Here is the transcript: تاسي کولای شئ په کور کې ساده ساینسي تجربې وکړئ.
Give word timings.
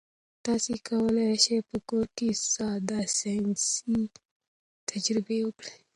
تاسي 0.45 0.75
کولای 0.87 1.33
شئ 1.43 1.59
په 1.69 1.77
کور 1.89 2.05
کې 2.17 2.29
ساده 2.53 2.99
ساینسي 3.17 3.99
تجربې 4.89 5.39
وکړئ. 5.43 5.75